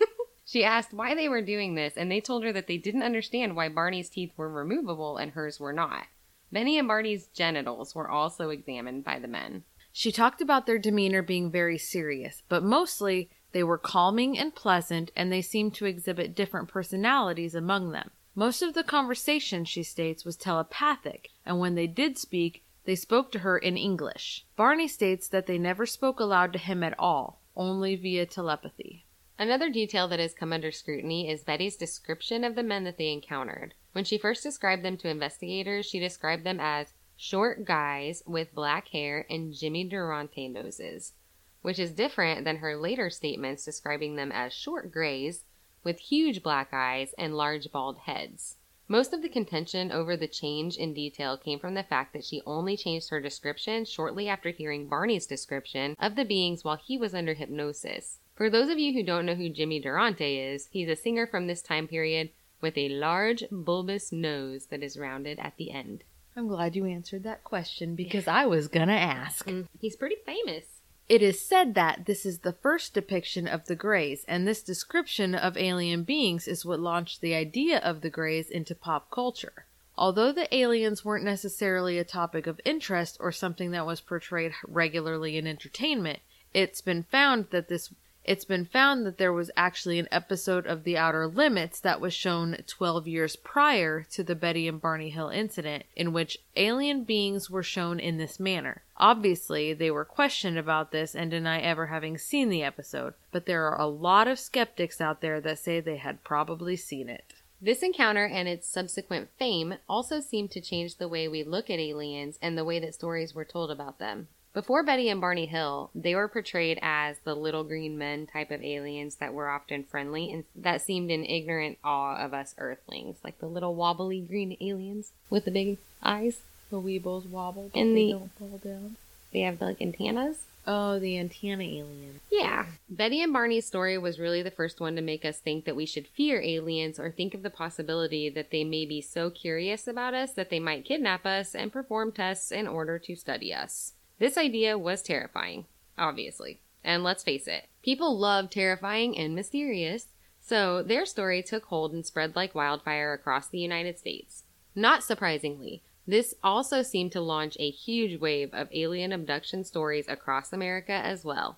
[0.45, 3.55] She asked why they were doing this, and they told her that they didn't understand
[3.55, 6.07] why Barney's teeth were removable and hers were not.
[6.51, 9.63] Benny and Barney's genitals were also examined by the men.
[9.93, 15.11] She talked about their demeanor being very serious, but mostly they were calming and pleasant,
[15.15, 18.11] and they seemed to exhibit different personalities among them.
[18.33, 23.31] Most of the conversation, she states, was telepathic, and when they did speak, they spoke
[23.31, 24.45] to her in English.
[24.55, 29.05] Barney states that they never spoke aloud to him at all, only via telepathy.
[29.37, 33.11] Another detail that has come under scrutiny is Betty's description of the men that they
[33.11, 33.73] encountered.
[33.91, 38.87] When she first described them to investigators, she described them as short guys with black
[38.89, 41.13] hair and Jimmy Durante noses,
[41.61, 45.43] which is different than her later statements describing them as short grays
[45.83, 48.57] with huge black eyes and large bald heads.
[48.87, 52.41] Most of the contention over the change in detail came from the fact that she
[52.45, 57.15] only changed her description shortly after hearing Barney's description of the beings while he was
[57.15, 58.19] under hypnosis.
[58.35, 61.47] For those of you who don't know who Jimmy Durante is, he's a singer from
[61.47, 66.03] this time period with a large bulbous nose that is rounded at the end.
[66.35, 69.45] I'm glad you answered that question because I was gonna ask.
[69.47, 70.65] Mm, He's pretty famous.
[71.11, 75.35] It is said that this is the first depiction of the Greys, and this description
[75.35, 79.65] of alien beings is what launched the idea of the Greys into pop culture.
[79.97, 85.37] Although the aliens weren't necessarily a topic of interest or something that was portrayed regularly
[85.37, 86.19] in entertainment,
[86.53, 87.89] it's been found that this
[88.23, 92.13] it's been found that there was actually an episode of The Outer Limits that was
[92.13, 97.49] shown 12 years prior to the Betty and Barney Hill incident, in which alien beings
[97.49, 98.83] were shown in this manner.
[98.97, 103.65] Obviously, they were questioned about this and deny ever having seen the episode, but there
[103.65, 107.33] are a lot of skeptics out there that say they had probably seen it.
[107.59, 111.79] This encounter and its subsequent fame also seemed to change the way we look at
[111.79, 114.27] aliens and the way that stories were told about them.
[114.53, 118.61] Before Betty and Barney Hill, they were portrayed as the little green men type of
[118.61, 123.39] aliens that were often friendly and that seemed in ignorant awe of us earthlings, like
[123.39, 126.39] the little wobbly green aliens with the big eyes.
[126.69, 128.97] The Weebles wobble, but And they the- don't fall down.
[129.31, 130.39] They have like antennas.
[130.67, 132.19] Oh, the antenna alien.
[132.29, 132.65] Yeah.
[132.89, 135.85] Betty and Barney's story was really the first one to make us think that we
[135.85, 140.13] should fear aliens or think of the possibility that they may be so curious about
[140.13, 143.93] us that they might kidnap us and perform tests in order to study us.
[144.21, 145.65] This idea was terrifying,
[145.97, 146.59] obviously.
[146.83, 152.05] And let's face it, people love terrifying and mysterious, so their story took hold and
[152.05, 154.43] spread like wildfire across the United States.
[154.75, 160.53] Not surprisingly, this also seemed to launch a huge wave of alien abduction stories across
[160.53, 161.57] America as well.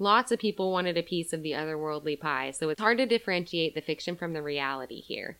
[0.00, 3.76] Lots of people wanted a piece of the otherworldly pie, so it's hard to differentiate
[3.76, 5.38] the fiction from the reality here.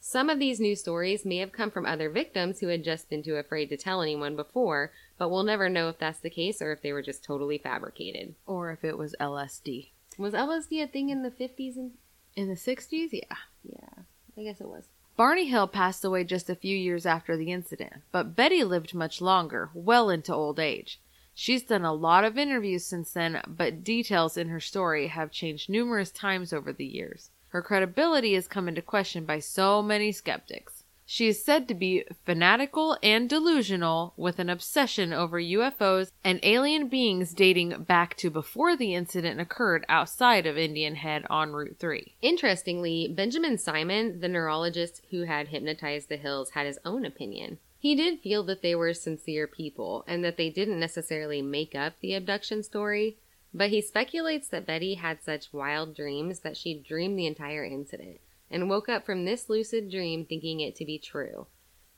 [0.00, 3.22] Some of these new stories may have come from other victims who had just been
[3.22, 6.72] too afraid to tell anyone before, but we'll never know if that's the case or
[6.72, 8.34] if they were just totally fabricated.
[8.46, 9.90] Or if it was LSD.
[10.16, 11.76] Was LSD a thing in the 50s?
[11.76, 11.92] And
[12.36, 13.08] In the 60s?
[13.12, 13.36] Yeah.
[13.64, 14.02] yeah,
[14.36, 14.84] I guess it was.
[15.16, 19.20] Barney Hill passed away just a few years after the incident, but Betty lived much
[19.20, 21.00] longer, well into old age.
[21.34, 25.68] She's done a lot of interviews since then, but details in her story have changed
[25.68, 27.30] numerous times over the years.
[27.48, 30.84] Her credibility has come into question by so many skeptics.
[31.10, 36.88] She is said to be fanatical and delusional with an obsession over UFOs and alien
[36.88, 42.14] beings dating back to before the incident occurred outside of Indian Head on Route 3.
[42.20, 47.56] Interestingly, Benjamin Simon, the neurologist who had hypnotized the Hills, had his own opinion.
[47.78, 51.94] He did feel that they were sincere people and that they didn't necessarily make up
[52.00, 53.16] the abduction story,
[53.52, 58.20] but he speculates that Betty had such wild dreams that she dreamed the entire incident
[58.50, 61.46] and woke up from this lucid dream thinking it to be true.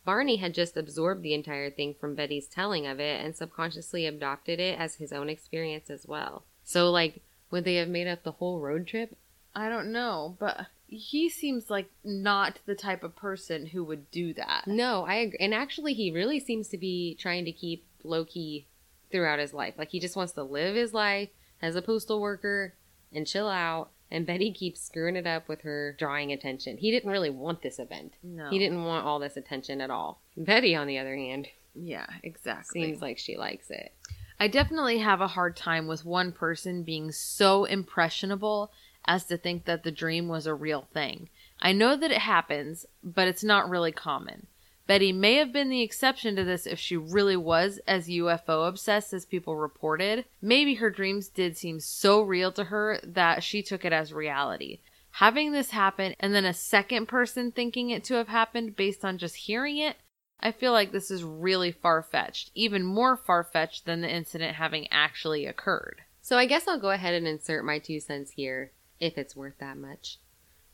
[0.05, 4.59] Barney had just absorbed the entire thing from Betty's telling of it and subconsciously adopted
[4.59, 6.45] it as his own experience as well.
[6.65, 9.17] So, like, would they have made up the whole road trip?
[9.55, 14.33] I don't know, but he seems like not the type of person who would do
[14.35, 14.67] that.
[14.67, 15.39] No, I agree.
[15.41, 18.67] And actually, he really seems to be trying to keep low key
[19.11, 19.75] throughout his life.
[19.77, 21.29] Like, he just wants to live his life
[21.63, 22.75] as a postal worker
[23.13, 23.91] and chill out.
[24.13, 26.79] And Betty keeps screwing it up with her drawing attention.
[26.79, 28.15] He didn't really want this event.
[28.25, 28.51] No.
[28.51, 30.21] He didn't want all this attention at all.
[30.37, 32.83] Betty, on the other hand, Yeah, exactly.
[32.83, 33.93] seems like she likes it.
[34.41, 38.73] I definitely have a hard time with one person being so impressionable
[39.05, 41.29] as to think that the dream was a real thing.
[41.61, 44.47] I know that it happens, but it's not really common.
[44.91, 49.13] Betty may have been the exception to this if she really was as UFO obsessed
[49.13, 50.25] as people reported.
[50.43, 54.81] Maybe her dreams did seem so real to her that she took it as reality.
[55.13, 59.17] Having this happen and then a second person thinking it to have happened based on
[59.17, 59.97] just hearing it,
[60.41, 64.57] I feel like this is really far fetched, even more far fetched than the incident
[64.57, 66.01] having actually occurred.
[66.21, 69.59] So I guess I'll go ahead and insert my two cents here, if it's worth
[69.61, 70.19] that much.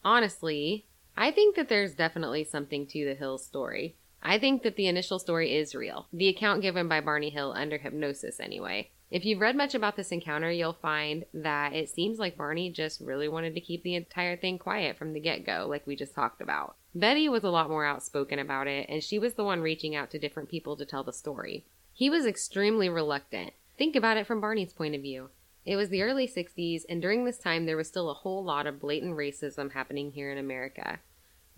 [0.03, 0.87] Honestly,
[1.19, 3.97] I think that there's definitely something to the Hills story.
[4.29, 6.09] I think that the initial story is real.
[6.13, 8.91] The account given by Barney Hill under hypnosis, anyway.
[9.09, 13.01] If you've read much about this encounter, you'll find that it seems like Barney just
[13.01, 16.13] really wanted to keep the entire thing quiet from the get go, like we just
[16.13, 16.75] talked about.
[16.93, 20.11] Betty was a lot more outspoken about it, and she was the one reaching out
[20.11, 21.65] to different people to tell the story.
[21.93, 23.53] He was extremely reluctant.
[23.79, 25.31] Think about it from Barney's point of view.
[25.65, 28.67] It was the early 60s, and during this time, there was still a whole lot
[28.67, 30.99] of blatant racism happening here in America.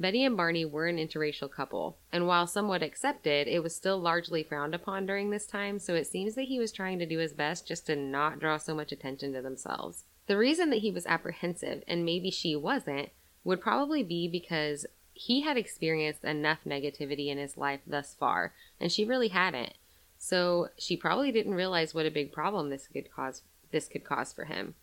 [0.01, 4.44] Betty and Barney were an interracial couple, and while somewhat accepted, it was still largely
[4.44, 7.32] frowned upon during this time, so it seems that he was trying to do his
[7.32, 10.05] best just to not draw so much attention to themselves.
[10.28, 13.11] The reason that he was apprehensive, and maybe she wasn't,
[13.42, 18.92] would probably be because he had experienced enough negativity in his life thus far, and
[18.92, 19.72] she really hadn't.
[20.16, 24.32] So she probably didn't realize what a big problem this could cause this could cause
[24.32, 24.74] for him.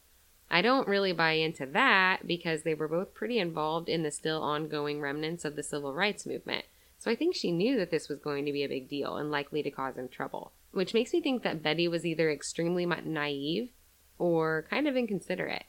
[0.49, 4.41] I don't really buy into that because they were both pretty involved in the still
[4.41, 6.65] ongoing remnants of the civil rights movement.
[6.97, 9.31] So I think she knew that this was going to be a big deal and
[9.31, 10.53] likely to cause him trouble.
[10.71, 13.69] Which makes me think that Betty was either extremely naive
[14.17, 15.65] or kind of inconsiderate.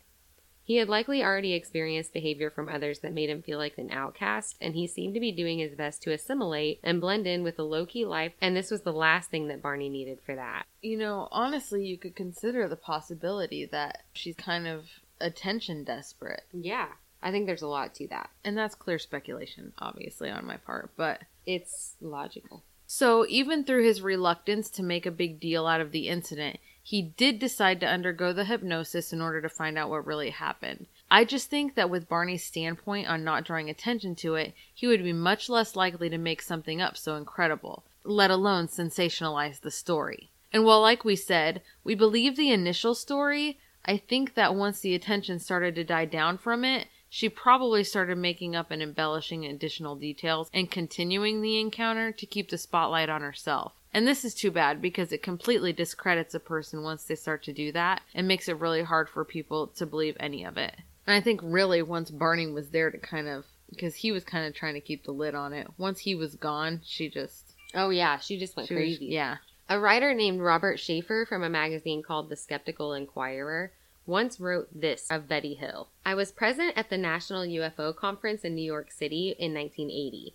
[0.67, 4.57] He had likely already experienced behavior from others that made him feel like an outcast,
[4.61, 7.65] and he seemed to be doing his best to assimilate and blend in with the
[7.65, 10.67] low key life, and this was the last thing that Barney needed for that.
[10.83, 14.87] You know, honestly, you could consider the possibility that she's kind of
[15.21, 16.43] attention desperate.
[16.53, 16.89] Yeah,
[17.23, 18.31] I think there's a lot to that.
[18.45, 22.65] And that's clear speculation, obviously, on my part, but It's logical.
[22.89, 27.03] So, even through his reluctance to make a big deal out of the incident, he
[27.03, 30.87] did decide to undergo the hypnosis in order to find out what really happened.
[31.11, 35.03] I just think that with Barney's standpoint on not drawing attention to it, he would
[35.03, 40.31] be much less likely to make something up so incredible, let alone sensationalize the story.
[40.53, 44.95] And while, like we said, we believe the initial story, I think that once the
[44.95, 49.97] attention started to die down from it, she probably started making up and embellishing additional
[49.97, 53.73] details and continuing the encounter to keep the spotlight on herself.
[53.95, 57.53] And this is too bad because it completely discredits a person once they start to
[57.53, 60.75] do that and makes it really hard for people to believe any of it.
[61.07, 64.47] And I think really once Barney was there to kind of, because he was kind
[64.47, 67.55] of trying to keep the lid on it, once he was gone, she just.
[67.75, 69.07] Oh, yeah, she just went She was, crazy.
[69.07, 69.37] yeah.
[69.69, 73.73] A writer named Robert Sheaffer from a magazine called The Skeptical Inquirer
[74.07, 78.55] once wrote this of Betty Hill I was present at the National UFO Conference in
[78.55, 80.35] New York City in 1980,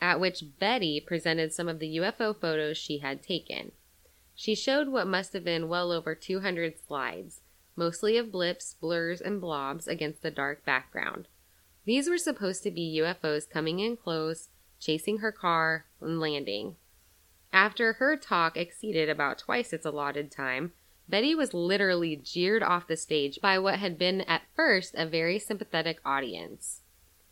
[0.00, 3.72] at which Betty presented some of the UFO photos she had taken.
[4.34, 7.42] She showed what must have been well over 200 slides,
[7.76, 11.28] mostly of blips, blurs, and blobs against a dark background.
[11.84, 14.48] These were supposed to be UFOs coming in close,
[14.78, 16.76] chasing her car, and landing.
[17.52, 20.72] After her talk exceeded about twice its allotted time,
[21.08, 25.38] Betty was literally jeered off the stage by what had been at first a very
[25.38, 26.82] sympathetic audience.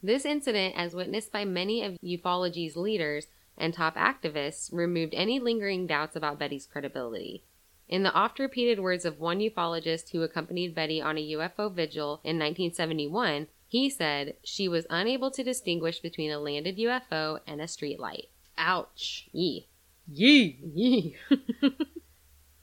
[0.03, 3.27] This incident, as witnessed by many of ufology's leaders
[3.57, 7.45] and top activists, removed any lingering doubts about Betty's credibility.
[7.89, 12.21] In the oft repeated words of one ufologist who accompanied Betty on a UFO vigil
[12.23, 17.65] in 1971, he said she was unable to distinguish between a landed UFO and a
[17.65, 18.29] streetlight.
[18.57, 19.29] Ouch.
[19.33, 19.69] Yee.
[20.07, 20.59] Yee.
[20.75, 21.17] Yee.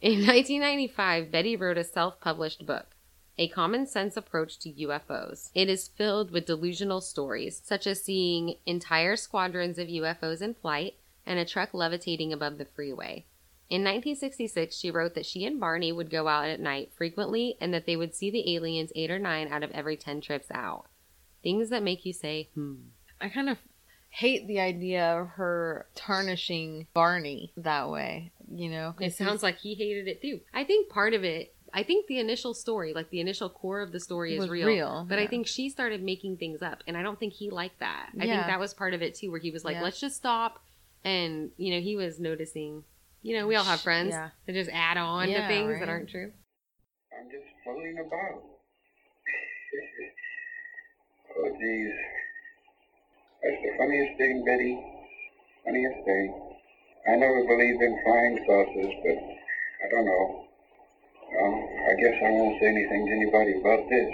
[0.01, 2.94] In 1995, Betty wrote a self published book,
[3.37, 5.49] A Common Sense Approach to UFOs.
[5.53, 10.95] It is filled with delusional stories, such as seeing entire squadrons of UFOs in flight
[11.25, 13.25] and a truck levitating above the freeway.
[13.69, 17.73] In 1966, she wrote that she and Barney would go out at night frequently and
[17.73, 20.85] that they would see the aliens eight or nine out of every 10 trips out.
[21.41, 22.75] Things that make you say, hmm.
[23.19, 23.57] I kind of
[24.09, 28.93] hate the idea of her tarnishing Barney that way, you know?
[28.99, 30.41] It sounds like he hated it too.
[30.53, 33.91] I think part of it, I think the initial story, like the initial core of
[33.91, 34.67] the story is real.
[34.67, 36.83] real, but I think she started making things up.
[36.87, 38.11] And I don't think he liked that.
[38.19, 38.35] I Yeah.
[38.37, 39.83] think that was part of it too, where he was like, Yeah.
[39.83, 40.63] let's just stop.
[41.03, 42.83] And, you know, he was noticing,
[43.21, 44.29] you know, we all have friends Yeah.
[44.45, 45.79] that just add on Yeah, to things right.
[45.79, 46.31] that aren't true.
[47.17, 48.41] I'm just floating about.
[51.37, 51.93] oh, jeez.
[53.43, 54.79] That's the funniest thing, Betty.
[55.65, 56.41] Funniest thing.
[57.07, 59.17] I never believed in flying saucers, but
[59.85, 60.44] I don't know.
[61.33, 61.55] Um,
[61.89, 64.09] I guess I won't say anything to anybody about this.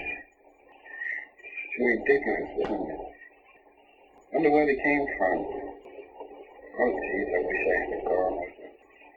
[1.43, 2.99] It's too ridiculous, isn't it?
[4.33, 5.37] Wonder where they came from.
[6.79, 8.71] Oh, geez, I wish I had gone with them.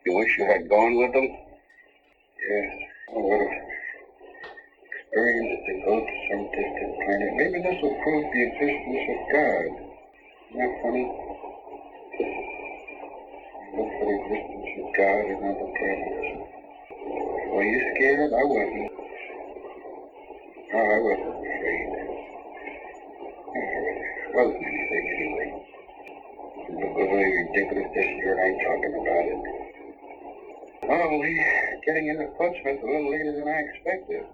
[0.07, 1.29] You wish you had gone with them?
[2.43, 2.69] Yes.
[3.15, 3.49] Oh, what a
[5.15, 7.31] experience to go to some distant planet.
[7.37, 9.71] Maybe this will prove the existence of God.
[10.51, 11.07] Isn't that funny?
[13.79, 16.54] Look for the existence of God in other planets.
[17.05, 18.33] Were you scared?
[18.33, 18.91] I wasn't.
[20.73, 21.89] No, oh, I wasn't afraid.
[23.53, 23.71] Oh,
[24.25, 25.51] I wasn't sick anyway.
[26.67, 29.41] It was really ridiculous this you and I talking about it.
[30.87, 31.33] Probably
[31.87, 34.25] getting into punishment a little later than I expected.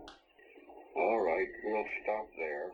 [0.96, 2.72] All right, we'll stop there.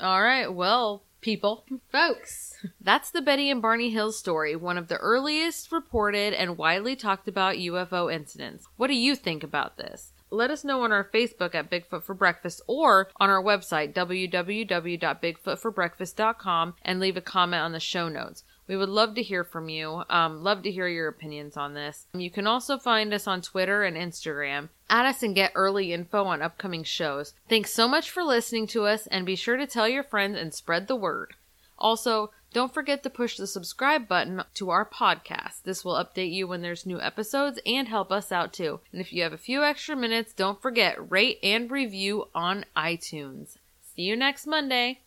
[0.00, 1.64] All right, well, people.
[1.90, 6.94] Folks, That's the Betty and Barney Hill story, one of the earliest reported and widely
[6.94, 8.66] talked about UFO incidents.
[8.76, 10.12] What do you think about this?
[10.30, 16.74] Let us know on our Facebook at Bigfoot for Breakfast or on our website www.bigfootforbreakfast.com
[16.82, 18.44] and leave a comment on the show notes.
[18.72, 20.02] We would love to hear from you.
[20.08, 22.06] Um, love to hear your opinions on this.
[22.14, 24.70] You can also find us on Twitter and Instagram.
[24.88, 27.34] Add us and get early info on upcoming shows.
[27.50, 30.54] Thanks so much for listening to us, and be sure to tell your friends and
[30.54, 31.34] spread the word.
[31.78, 35.64] Also, don't forget to push the subscribe button to our podcast.
[35.64, 38.80] This will update you when there's new episodes and help us out too.
[38.90, 43.58] And if you have a few extra minutes, don't forget rate and review on iTunes.
[43.94, 45.00] See you next Monday.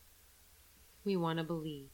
[1.03, 1.87] we want to believe.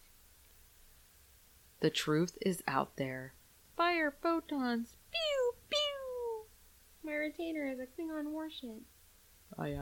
[1.81, 3.33] The truth is out there.
[3.75, 4.97] Fire photons.
[5.11, 6.45] Pew pew.
[7.03, 8.83] My retainer is a Klingon warship.
[9.57, 9.79] I am